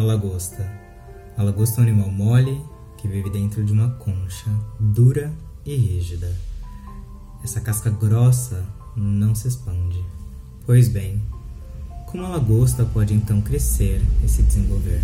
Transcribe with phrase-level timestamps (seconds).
[0.00, 0.66] lagosta.
[1.36, 2.64] A lagosta é um animal mole
[2.96, 5.32] que vive dentro de uma concha dura
[5.66, 6.34] e rígida.
[7.44, 8.64] Essa casca grossa
[8.96, 10.02] não se expande.
[10.64, 11.20] Pois bem,
[12.06, 15.02] como a lagosta pode então crescer e se desenvolver?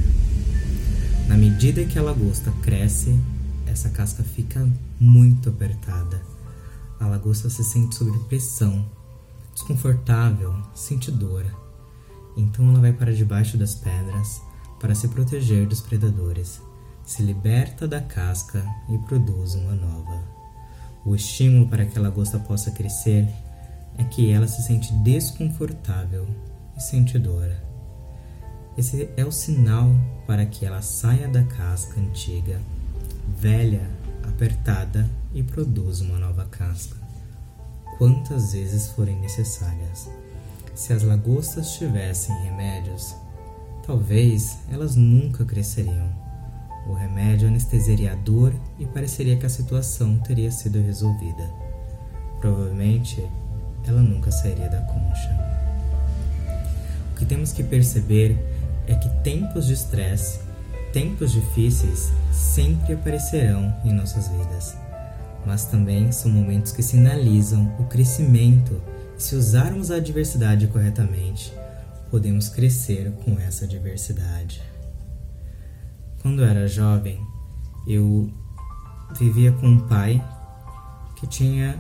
[1.27, 3.19] Na medida que a lagosta cresce,
[3.67, 4.67] essa casca fica
[4.99, 6.23] muito apertada.
[6.99, 8.87] A lagosta se sente sob pressão,
[9.53, 11.53] desconfortável, sentidora.
[12.37, 14.41] Então ela vai para debaixo das pedras
[14.81, 16.61] para se proteger dos predadores,
[17.05, 20.23] se liberta da casca e produz uma nova.
[21.05, 23.29] O estímulo para que a lagosta possa crescer
[23.97, 26.27] é que ela se sente desconfortável
[26.77, 27.63] e sentidora.
[28.77, 29.91] Esse é o sinal
[30.27, 32.61] para que ela saia da casca antiga,
[33.41, 33.91] velha,
[34.23, 36.97] apertada e produza uma nova casca.
[37.97, 40.09] Quantas vezes forem necessárias.
[40.75, 43.17] Se as lagostas tivessem remédios,
[43.89, 46.13] talvez elas nunca cresceriam.
[46.87, 51.51] O remédio anestesiaria a dor e pareceria que a situação teria sido resolvida.
[52.39, 53.27] Provavelmente
[53.87, 55.31] ela nunca sairia da concha.
[57.13, 58.37] O que temos que perceber
[58.87, 60.41] é que tempos de estresse,
[60.93, 64.77] tempos difíceis sempre aparecerão em nossas vidas,
[65.47, 68.83] mas também são momentos que sinalizam o crescimento
[69.17, 71.53] se usarmos a adversidade corretamente,
[72.11, 74.63] podemos crescer com essa adversidade.
[76.23, 77.21] Quando era jovem,
[77.87, 78.31] eu
[79.19, 80.23] vivia com um pai
[81.17, 81.79] que tinha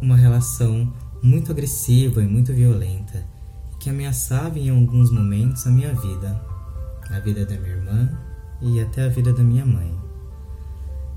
[0.00, 3.24] uma relação muito agressiva e muito violenta
[3.78, 6.40] que ameaçava em alguns momentos a minha vida,
[7.08, 8.18] a vida da minha irmã
[8.60, 9.96] e até a vida da minha mãe.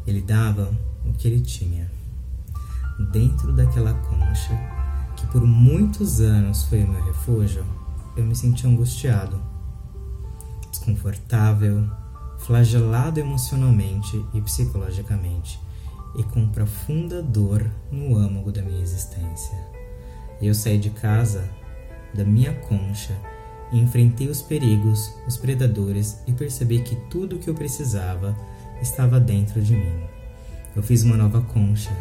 [0.06, 0.72] Ele dava
[1.04, 1.90] o que ele tinha.
[3.12, 4.54] Dentro daquela concha,
[5.16, 7.66] que por muitos anos foi o meu refúgio,
[8.20, 9.42] eu me senti angustiado,
[10.70, 11.90] desconfortável,
[12.40, 15.60] flagelado emocionalmente e psicologicamente,
[16.18, 19.58] e com profunda dor no âmago da minha existência.
[20.42, 21.50] Eu saí de casa
[22.14, 23.16] da minha concha
[23.72, 28.36] e enfrentei os perigos, os predadores e percebi que tudo o que eu precisava
[28.82, 30.04] estava dentro de mim.
[30.76, 31.96] Eu fiz uma nova concha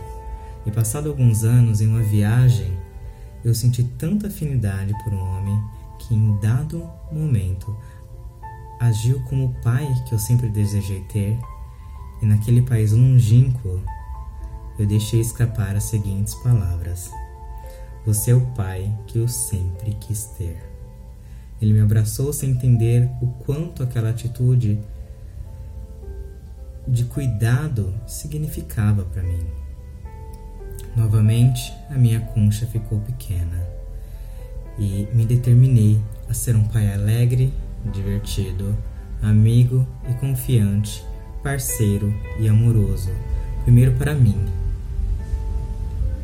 [0.65, 2.73] e, passado alguns anos em uma viagem,
[3.45, 7.77] eu senti tanta afinidade por um homem que, em dado momento,
[8.81, 11.39] agiu como o pai que eu sempre desejei ter,
[12.23, 13.83] e naquele país longínquo
[14.79, 17.11] eu deixei escapar as seguintes palavras.
[18.07, 20.57] Você é o pai que eu sempre quis ter.
[21.61, 24.81] Ele me abraçou sem entender o quanto aquela atitude
[26.87, 29.45] de cuidado significava para mim.
[30.97, 33.78] Novamente, a minha concha ficou pequena
[34.79, 37.53] e me determinei a ser um pai alegre,
[37.93, 38.77] divertido,
[39.23, 41.05] amigo e confiante,
[41.43, 43.11] parceiro e amoroso,
[43.65, 44.37] primeiro para mim.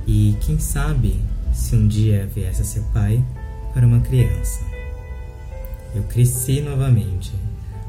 [0.06, 1.20] E quem sabe
[1.53, 3.25] se um dia viesse a ser pai
[3.72, 4.60] para uma criança.
[5.94, 7.32] Eu cresci novamente,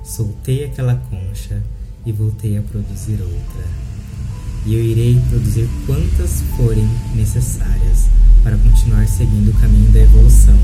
[0.04, 1.62] soltei aquela concha
[2.06, 3.85] e voltei a produzir outra.
[4.66, 8.08] E eu irei produzir quantas forem necessárias
[8.44, 10.58] para continuar seguindo o caminho da evolução,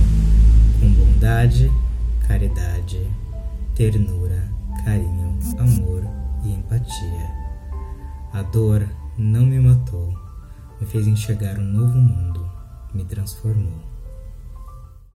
[0.80, 1.72] com bondade,
[2.28, 3.00] caridade,
[3.76, 4.50] ternura,
[4.84, 6.04] carinho, amor
[6.44, 7.30] e empatia.
[8.34, 10.14] A dor não me matou,
[10.80, 12.32] me fez enxergar um novo mundo
[12.94, 13.91] me transformou.